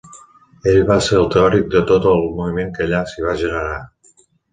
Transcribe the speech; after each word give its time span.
Ell 0.69 0.79
va 0.91 0.95
ser 1.07 1.17
el 1.19 1.27
teòric 1.35 1.67
de 1.75 1.81
tot 1.91 2.07
el 2.13 2.23
moviment 2.39 2.71
que 2.79 2.87
allà 2.87 3.03
s'hi 3.13 3.27
va 3.27 3.37
generar. 3.43 3.77